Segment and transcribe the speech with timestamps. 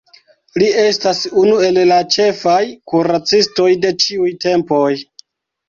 [0.61, 2.57] Li estas unu el la ĉefaj
[2.95, 4.93] kuracistoj de ĉiuj tempoj.